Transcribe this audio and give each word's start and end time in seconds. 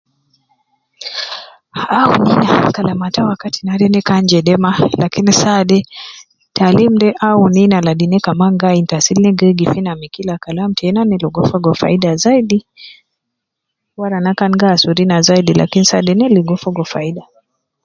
Awun 1.99 2.23
ina 2.33 2.71
kalam 2.75 2.99
ata 3.07 3.21
wakati 3.31 3.59
naade 3.63 3.87
ne 3.89 4.01
kan 4.07 4.23
jede 4.31 4.55
maa, 4.63 4.79
lakin 5.01 5.27
saade 5.41 5.77
taalim 6.55 6.93
de 7.01 7.09
awun 7.27 7.55
ina 7.63 7.77
ladi 7.85 8.05
ne 8.09 8.17
kaman 8.25 8.53
gi 8.59 8.65
ayinul 8.69 8.89
taasil 8.91 9.17
ina 9.19 9.31
gi 9.37 9.45
yegif 9.47 9.73
ina 9.79 9.93
me 9.99 10.07
kila 10.15 10.33
kalam 10.43 10.71
tena, 10.79 11.01
na 11.05 11.15
ligo 11.21 11.41
fogo 11.49 11.71
faida 11.81 12.11
zaidi, 12.23 12.57
wara 13.99 14.17
naa 14.23 14.37
kan 14.39 14.53
gi 14.59 14.67
asuru 14.73 14.99
ina 15.05 15.17
zaidi 15.27 15.51
lakin 15.61 15.83
saade 15.89 16.09
ina 16.13 16.27
ligo 16.35 16.55
fogo 16.63 16.83
faida. 16.91 17.23